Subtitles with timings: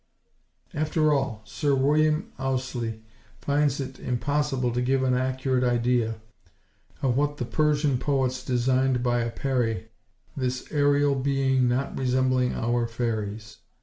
[0.73, 3.03] After all, Sir William Ouseley
[3.39, 6.15] finds it impossible to give an accurate idea
[7.03, 9.89] of what the Persian poets designed by a Perie,
[10.35, 13.57] this aërial being not resembling our fairies.